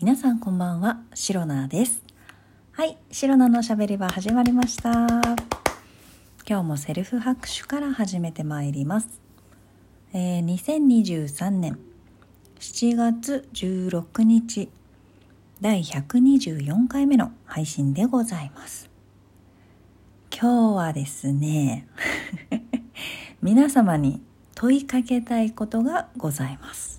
[0.00, 2.04] 皆さんこんばんは、シロナです。
[2.70, 4.90] はい、シロナのしゃべり場始まりました。
[6.48, 9.08] 今日もセルフ拍手から始めてまいります。
[10.12, 11.80] えー、2023年
[12.60, 14.68] 7月16日
[15.60, 18.88] 第124回目の配信でございます。
[20.30, 21.88] 今日はですね、
[23.42, 24.22] 皆様に
[24.54, 26.97] 問いかけたいことがございます。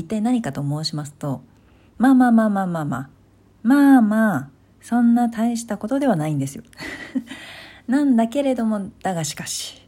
[0.00, 1.42] 一体何かと申しますと、
[1.98, 3.10] まあまあまあまあまあまあ、
[3.62, 4.48] まあまあ、
[4.80, 6.64] そんな大したことではないんですよ。
[7.86, 9.86] なんだけれども、だがしかし。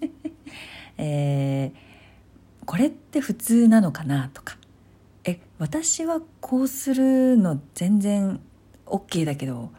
[0.96, 4.56] えー、これって普通なのかなとか。
[5.24, 8.40] え、私はこうするの全然
[8.86, 9.70] OK だけど、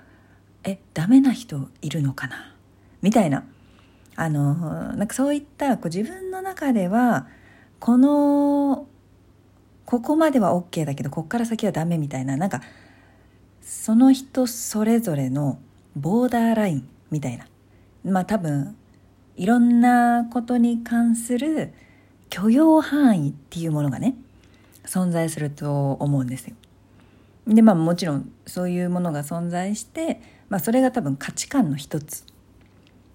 [0.64, 2.56] え、ダメな人いるのかな
[3.02, 3.46] みたいな。
[4.16, 7.26] あの、なんかそういったこう自分の中では、
[7.80, 8.89] この
[9.90, 12.62] ここまでは OK だけどこっから先はダメみたいななんか
[13.60, 15.58] その人それぞれの
[15.96, 17.48] ボーダーラインみたいな
[18.04, 18.78] まあ多分
[19.36, 21.74] いろんなことに関する
[22.30, 24.16] 許容範囲っていうものがね
[24.86, 26.56] 存在すると思うんですよ。
[27.48, 32.26] でまあもちろんそういうものが存在して、まあ、それが多分価値観の一つ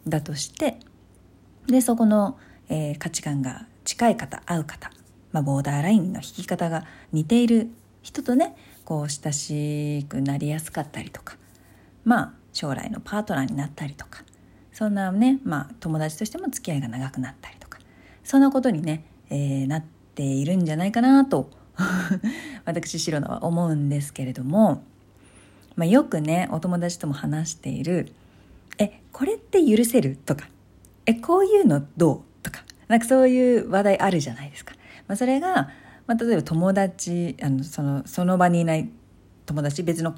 [0.09, 0.81] だとして
[1.69, 2.37] でそこの、
[2.69, 4.91] えー価値観が近い方合う方
[5.35, 7.69] まあ、ボーダーラインの引き方が似ている
[8.03, 11.37] 人とねこう親しくなりやすかったりとか
[12.05, 14.23] まあ将来のパートナーになったりとか
[14.73, 17.81] そんなねまあ友達としても付き合いが長くなったりとか
[18.23, 21.51] そんなことにね、えーなっているんじゃないかなと
[22.65, 24.85] 私白野は思うんですけれども、
[25.75, 28.13] まあ、よくねお友達とも話している
[28.79, 30.47] 「えこれって許せる?」とか
[31.07, 34.77] 「えこういうのどう?」とかなんかそういう話題あるじゃないですか。
[35.15, 35.71] まあ、それが、
[36.09, 38.91] まあ、例えば友達あのそのその場にいない
[39.47, 40.17] 友達別の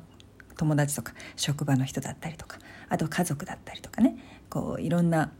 [0.56, 4.16] 友達とか職場の人だったりとかあと家族だったりとかね
[4.48, 5.32] こういろんな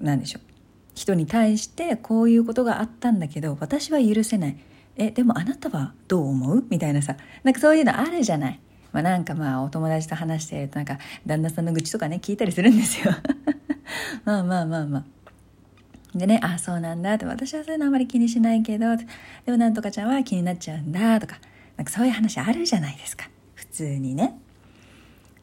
[0.00, 0.42] なんでしょう
[0.94, 4.56] 人に対してこういうことがあったんだけど私は許せない
[4.94, 6.64] えでもあなたはどう思う？
[6.70, 8.60] みたいなさなんかそういうのあるじゃない。
[8.92, 13.12] まあ、なんかまあお友達と話してるとなんか旦那さんの愚痴とかね聞いたりするんですよ。
[14.24, 15.15] まあまあまあまあ。
[16.18, 19.06] でね、あ、そうなんだって、私はそういうのあまり気にしないけど、で
[19.48, 21.38] もなんとかちゃんは気になっちゃうんだとか、
[21.76, 23.28] なんかそういう話あるじゃないですか。
[23.54, 24.38] 普通にね。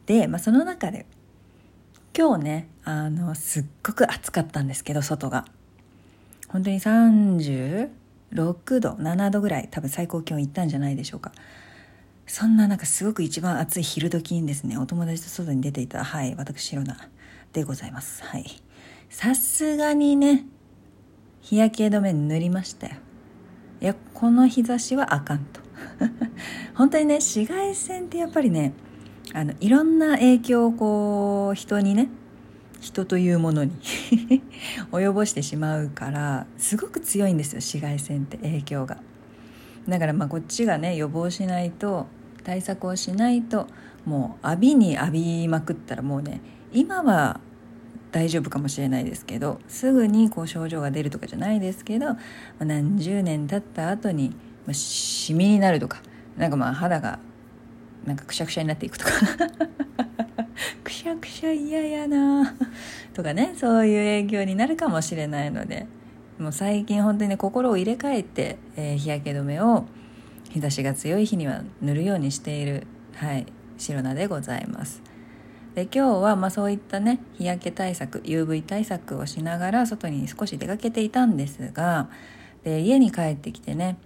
[0.06, 1.06] で、まあその中で、
[2.16, 5.46] 今日ね、あの、すっごく暑かったんですけど、外が。
[6.48, 11.32] 本当に36度、7度ぐらい、多分最高気温いったんじゃないでしょうか。
[12.26, 16.96] そんななんかすごく一番暑い昼時にですね、お友達と外に出ていた、はい、私、シロナ
[17.52, 18.22] でございます。
[18.22, 18.46] はい。
[19.10, 20.46] さすがにね、
[21.44, 22.94] 日焼け止め塗りましたよ
[23.80, 25.60] いやこの日差しはあかんと。
[26.74, 28.72] 本当にね紫外線ってやっぱりね
[29.34, 32.08] あのいろんな影響をこう人にね
[32.80, 33.72] 人というものに
[34.90, 38.96] 及ぼしてしまうからすごく強いんですよ紫外線って影響が。
[39.86, 42.06] だからまあこっちがね予防しないと
[42.42, 43.66] 対策をしないと
[44.06, 46.40] もう浴びに浴びまくったらもうね
[46.72, 47.40] 今は
[48.14, 52.16] 大丈夫かもしれないですけどすぐにこう症状が出るとかじゃないですけど、ま
[52.60, 54.28] 何十年経った後に、
[54.66, 56.00] まあ、シミになるとか
[56.36, 57.18] なんかまあ肌が
[58.04, 59.10] なんかくしゃくしゃになっていくとか
[60.84, 62.54] くしゃくしゃ嫌やな
[63.14, 65.88] とかねそういう影響になるかもしれないので
[66.38, 69.86] もう最近本当にね心を入れ替えて、えー日焼け止めを
[70.50, 72.86] 日差しが強い日には塗るようにしている
[73.16, 73.46] はい
[73.76, 75.13] 白菜でございます。
[75.74, 82.08] で今日はまあそういったね日焼け対策 UV 対策をしながら外に少し出かけていたんですが
[82.62, 83.96] で家に帰ってきてね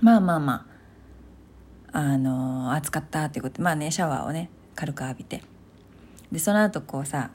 [0.00, 0.66] まあまあま
[1.92, 5.42] ああの暑かったっていうことでまあねシャワーをね軽く浴びて
[6.32, 7.30] でその後こうさ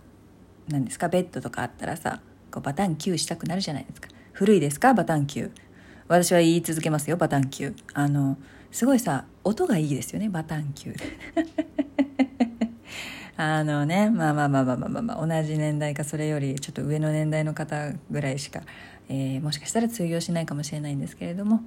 [0.68, 2.20] 何ですかベッドとかあったらさ
[2.52, 4.10] こうバタンキューしたくなるじゃないですか。
[4.34, 4.94] 古いですか？
[4.94, 5.52] バタンキュー。
[6.08, 7.84] 私は言い続けますよバタンキュー。
[7.94, 8.38] あの
[8.72, 11.68] すごいさ音がいいですよねバタンキュー。
[13.38, 18.62] あのねまあまあまあまあまあまあ、まあ、同じ年代かそれよりちょっと上の年代の方ぐらいしか、
[19.10, 21.62] えーもしかしたら通用しないかもしれないんですけれども、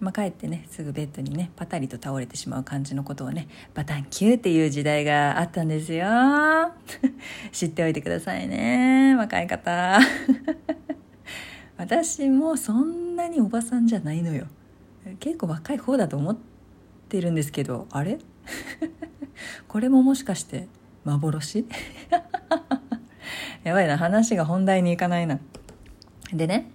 [0.00, 6.06] まあ、帰ってねすぐベッドにねパタリと倒れてしまう感じのことをねバタンキューっていう時代があったんですよ。
[7.52, 10.00] 知っておいてくださいね若い方。
[11.76, 14.46] 私もそんなにおばさんじゃないのよ。
[15.18, 16.36] 結構若い方だと思っ
[17.08, 18.18] てるんですけどあれ？
[19.68, 20.68] これももしかして
[21.04, 21.66] 幻？
[23.64, 25.38] やばいな話が本題にいかないな。
[26.32, 26.70] でね、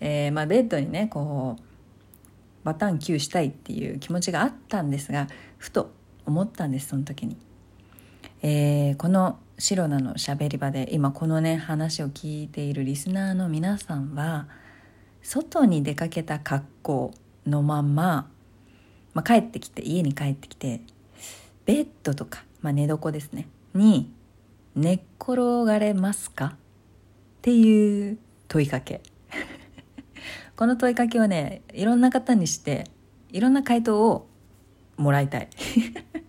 [0.00, 1.62] えーまあ、ベッドにねこう
[2.64, 5.28] バタンキューしたいっていう気持ちがあったんですが
[5.58, 5.90] ふと
[6.26, 7.36] 思ったんですその時に、
[8.42, 14.48] えー、この「シロナのしゃべり場」で今このね話を聞いているリスナーの皆さんは
[15.22, 17.14] 外に出かけた格好
[17.46, 18.28] のまま、
[19.14, 20.80] まあ、帰ってきて家に帰ってきて
[21.64, 23.48] ベッドとか、まあ、寝床ですね。
[23.74, 24.12] に
[24.74, 26.46] 寝っ転がれますか？
[26.46, 26.56] っ
[27.42, 28.18] ていう
[28.48, 29.02] 問いかけ。
[30.56, 32.84] この問いかけをねいろんな方にして
[33.30, 34.28] いろんな回答を
[34.96, 35.48] もらいたい。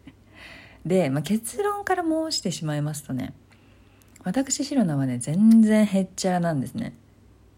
[0.86, 3.34] で、まあ、結論から申してしまいますとね
[4.24, 6.94] 私シロナはね全然へっちゃらなんですね。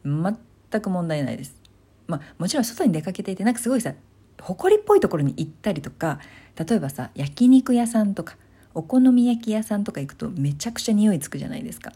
[0.04, 1.56] 全く問題ないです。
[2.08, 3.94] まあもちろん外に出かけていてなんかすごいさ
[4.42, 6.20] 埃っぽいところに行ったりとか
[6.56, 8.38] 例えばさ焼肉屋さんとか
[8.74, 11.94] お好み焼き屋さんとか行くとめちゃくちゃ匂いつくじゃないですか。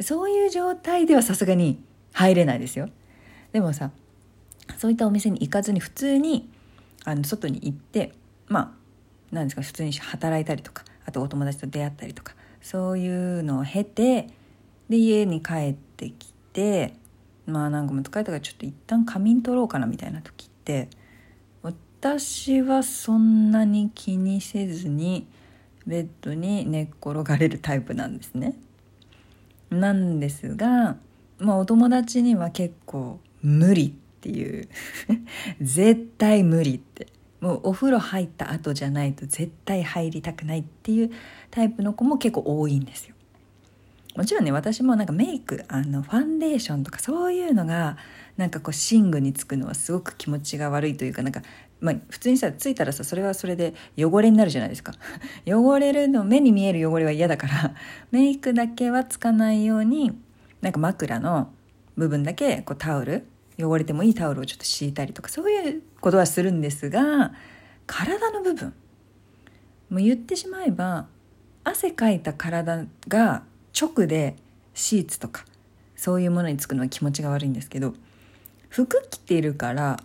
[0.00, 1.82] そういう状態ではさすがに
[2.12, 2.88] 入れないですよ。
[3.52, 3.90] でもさ
[4.78, 6.48] そういったお店に行かずに普通に
[7.04, 8.12] あの外に行って
[8.48, 8.70] まあ
[9.30, 14.28] 何ですか普通に働いたりとかあとお友達と出会ったりとかそういうのを経て
[14.88, 16.94] で家に帰ってきて
[17.46, 20.88] まあなんかもう疲れたからちょっと一旦仮眠取ろうかなみたいな時って
[21.62, 25.26] 私はそんなに気にせずに
[25.86, 28.56] ベッドに寝っ転がれるタイプなんですね。
[29.70, 30.96] なんですが、
[31.38, 33.90] まあ、お友達には結構無理っ
[34.20, 34.68] ていう
[35.60, 37.08] 絶対無理って
[37.40, 41.10] もうお風呂入った後じゃないと絶対入りたくないっていう
[41.50, 43.14] タイプの子も結構多いんですよ。
[44.16, 47.98] もちろんね私もなんかメイクあのファンデーションとかそういうのが
[48.36, 51.42] なんかこう寝具につくのはすごく気持ちが悪いというかなんか、
[51.80, 54.92] まあ、普通にさついたらさそれはそれで汚れになるじゃないですか。
[55.46, 57.74] 汚れるの目に見える汚れは嫌だから
[58.10, 60.18] メイクだけはつかないように
[60.60, 61.52] なんか枕の
[61.96, 63.26] 部分だけこうタオル
[63.58, 67.32] 汚れてもいいタオルをちょっと敷いたりとかそういうことはするんですが
[67.86, 68.74] 体の部分。
[69.88, 71.06] もう言ってしまえば
[71.64, 73.44] 汗かいた体が
[73.80, 74.36] 直で
[74.74, 75.44] シーツとか
[75.96, 77.94] そういうものにつくのは気持ちが悪いんですけど
[78.84, 79.98] 服着てるから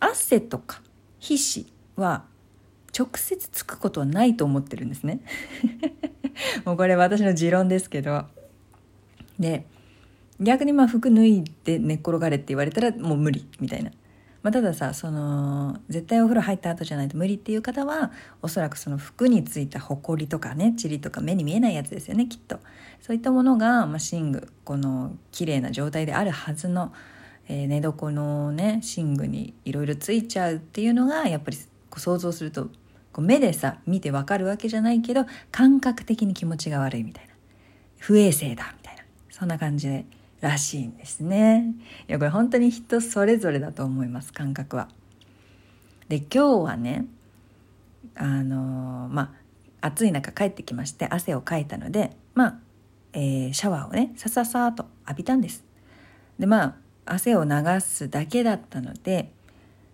[0.00, 0.82] 汗とか
[1.20, 2.24] 皮脂は
[2.96, 5.20] 直接つくことはないと思ってるんですね。
[6.66, 8.24] もうこれ私の持論ですけど。
[9.38, 9.64] で
[10.40, 13.92] 逆にまあ服脱いで寝っ転がれって言われたらもう無理みたいな、
[14.42, 18.10] まあ、たださその絶対お風呂入った後じゃないと無理っていう方は
[18.42, 22.58] おそらくその服についたほこりとかね塵とか目に見えないやつですよねきっと。
[23.00, 26.92] そういったものが、まあ、寝具この綺麗な状態であるはずの、
[27.48, 31.56] えー、寝床のね寝具にいろいろついちゃうっていうのがやっぱり
[31.90, 32.68] こう想像すると
[33.12, 37.34] こう目でさ見てわかるわけじゃないけど感覚的に気持ちが悪いみたいな。
[37.98, 39.02] 不衛生だみたいな。
[39.30, 40.04] そんな感じで
[40.40, 41.74] らしいんですね。
[42.08, 44.88] いやこれ本当に人それぞれだと思います感覚は。
[46.08, 47.06] で今日はね
[48.14, 49.34] あのま
[49.80, 52.58] あ暑い中帰ってきまして汗をかいたのでまあ、
[53.14, 55.64] えー、シャワーをねさささと浴びたんです。
[56.38, 59.30] でまあ汗を流すだけだったので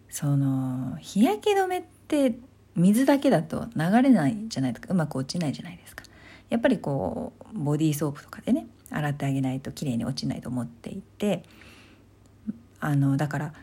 [0.09, 2.35] その日焼け止めって
[2.77, 4.93] 水だけだと流れないじゃないですか。
[4.93, 6.05] うまく落ちないじゃないですか。
[6.49, 11.45] やっぱりこうボディーソープとかでね洗ってあげないと綺麗に落ちないと思っていて
[12.81, 13.55] あのだから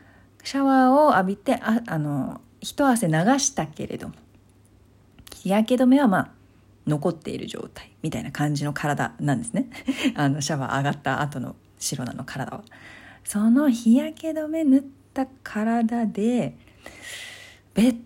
[0.44, 4.16] シャワーを浴びてああの一汗流したけれども
[5.36, 6.32] 日焼け止めはまあ
[6.88, 9.68] 残っている状態みたいな感じの体なんですね。
[10.16, 12.64] あのシャワー上がった後の白菜の体は。
[13.28, 16.56] その日焼け止め塗った体で
[17.74, 17.98] ベッ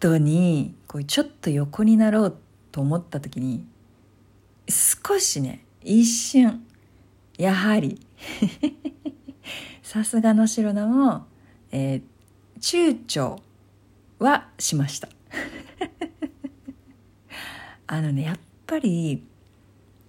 [0.00, 2.38] ドにこうちょっと横になろう
[2.70, 3.66] と思った時に
[4.70, 6.64] 少しね一瞬
[7.36, 8.00] やはり
[9.84, 11.26] さすがの白菜も、
[11.70, 12.02] えー、
[12.58, 13.42] 躊躇
[14.20, 15.10] はしました。
[17.88, 19.22] あのねやっぱり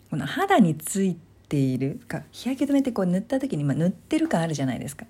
[0.09, 1.17] この肌につい
[1.53, 5.05] ているか日焼け止めってこう塗った時に、まあ、塗ってる感あるじゃないですか。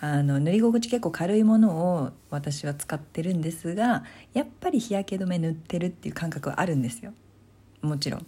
[0.00, 7.12] あの塗り心地結構軽いものを私は使ってるんですがやっぱり日焼け止め塗ってるっていう感覚はあるんですよ。
[7.80, 8.26] もちろん。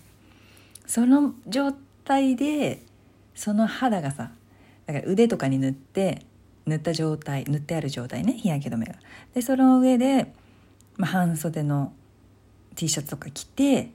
[0.87, 1.73] その状
[2.04, 2.82] 態で
[3.35, 4.30] その肌がさ
[4.87, 6.23] だから腕とかに塗って
[6.66, 8.94] 塗った状態塗ってある状態ね日焼け止めが。
[9.35, 10.32] でその上で、
[10.96, 11.92] まあ、半袖の
[12.76, 13.90] T シャツとか着て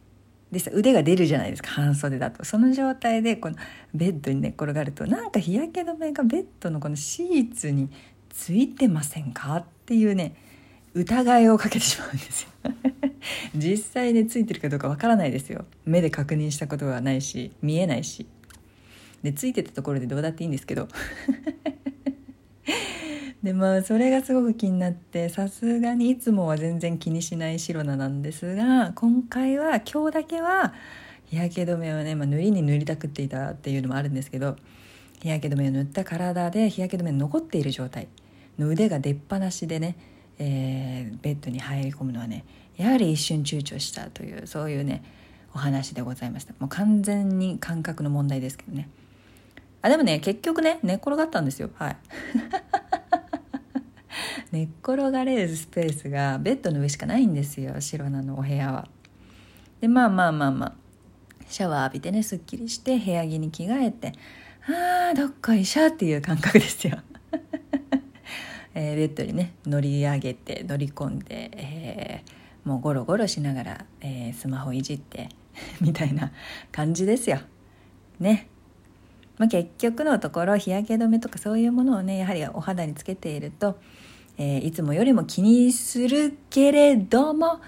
[0.52, 2.44] でさ腕が出るじゃないですか半袖だと。
[2.44, 3.56] その状態でこの
[3.94, 7.90] ベッドに寝っ転がるとなんか日焼け止めがベッドのこのシーツに
[8.30, 10.36] ついてませんかっていうね
[10.94, 12.50] 疑いをかけてしまうんですよ。
[13.56, 15.66] 実際ねついてるかどうかわからないですよ。
[15.86, 18.28] 目で確認したことはないし見えないし。
[19.24, 20.90] でついてたところでどうだっていいんですけど。
[23.44, 30.74] でまあそれがすごく気になってさすがにいつもは全然気にしないシロナなんですが今回は今日だけは
[31.26, 34.58] 日焼け止めをね、まあ、塗りに塗りたくっていたっていうのもあるんですけど
[35.22, 38.10] 日焼け止めを塗った体で日焼け止め残っている状態
[38.60, 39.98] の腕が出っ放しでね、
[40.38, 42.46] えー、ベッドに入り込むのはね
[42.78, 45.04] やはり一瞬躊躇したというそういうね
[45.54, 46.54] お話でございました。
[46.60, 48.90] もう完全に感覚の問題ですけどね。
[49.82, 51.70] あでもね結局ね寝っ転がったんですよ。
[51.76, 51.98] はい。
[54.52, 58.88] 寝っ転がれるスペースがベッドの上しかないんですよ白菜のお部屋は
[59.80, 60.74] でまあまあまあまあ
[61.48, 64.14] シャワー浴びてねすっきりして部屋着に着替えて
[64.68, 67.00] あーどっこいしょっていう感覚ですよ
[68.76, 75.30] えー、ベッドにね乗り上げて乗り込んで、えー、もうゴロゴロしながら、えー、スマホいじって
[75.82, 76.32] みたいな
[76.72, 77.40] 感じですよ。
[78.20, 78.48] ね。
[79.38, 83.80] まあ、結局のところ日焼け止めとかそういうものをねやはりお肌につけていると、
[84.44, 87.62] えー、いつもよりも気にするけれども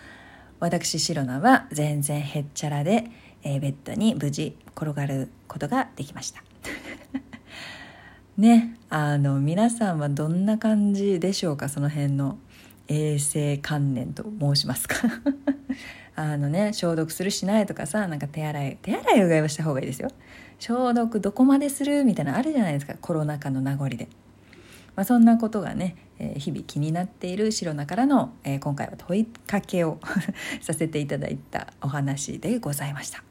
[0.60, 3.12] 私シロナは全然へっちゃらで、
[3.44, 6.44] えー、ベッドに無事転がることができました。
[8.39, 11.70] ねあの皆さんはどんな感じでしょうか？
[11.70, 12.39] その辺の
[12.88, 14.96] 衛生観念と申しますか？
[16.15, 20.10] あのね消毒するしないとかさなんか手洗い手洗いうがいはした方がいいですよ。
[20.58, 22.03] 消毒どこまでする？
[22.03, 22.96] みたいなのあるじゃないですか。
[23.00, 24.08] コロナ禍の名残で、
[24.95, 30.00] まあ、そんなことがね、えー、日々気になっている白菜からの、えー、今回は問いかけを
[30.62, 33.23] させていただいたお話でございました。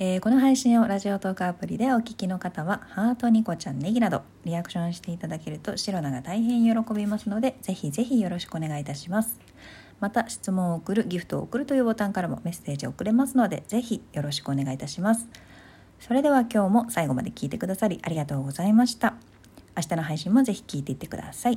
[0.00, 9.40] えー、この配信をラジオトークアプリでお聞きの方はハートニコちゃんネギなどリアクションしていただけるとシロナが大変喜びますのでぜひぜひよろしくお願いいたします。
[9.98, 15.26] また質問を送るギフトを送るというボタンからもメッセージを送れますのでぜひよろしくお願いいたします。
[15.98, 19.14] それでは今日も最後まで聞いてくださりありがとうございました。
[19.78, 21.56] 明日の配信もぜひ聞いていってください。